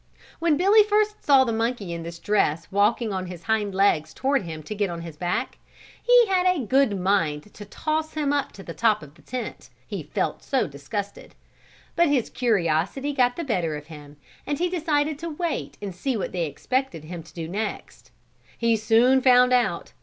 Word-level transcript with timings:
When 0.39 0.57
Billy 0.57 0.81
first 0.81 1.23
saw 1.23 1.43
the 1.43 1.53
monkey 1.53 1.93
in 1.93 2.01
this 2.01 2.17
dress 2.17 2.67
walking 2.71 3.13
on 3.13 3.27
his 3.27 3.43
hind 3.43 3.75
legs 3.75 4.15
toward 4.15 4.41
him 4.41 4.63
to 4.63 4.73
get 4.73 4.89
on 4.89 5.01
his 5.01 5.15
back, 5.15 5.59
he 6.01 6.25
had 6.25 6.47
a 6.47 6.65
good 6.65 6.99
mind 6.99 7.53
to 7.53 7.65
toss 7.65 8.15
him 8.15 8.33
up 8.33 8.51
to 8.53 8.63
the 8.63 8.73
top 8.73 9.03
of 9.03 9.13
the 9.13 9.21
tent, 9.21 9.69
he 9.85 10.01
felt 10.01 10.41
so 10.41 10.65
disgusted; 10.65 11.35
but 11.95 12.07
his 12.07 12.31
curiosity 12.31 13.13
got 13.13 13.35
the 13.35 13.43
better 13.43 13.75
of 13.75 13.85
him 13.93 14.17
and 14.47 14.57
he 14.57 14.69
decided 14.69 15.19
to 15.19 15.29
wait 15.29 15.77
and 15.83 15.93
see 15.93 16.17
what 16.17 16.31
they 16.31 16.47
expected 16.47 17.03
him 17.03 17.21
to 17.21 17.31
do 17.31 17.47
next. 17.47 18.09
He 18.57 18.77
soon 18.77 19.21
found 19.21 19.53
out. 19.53 19.93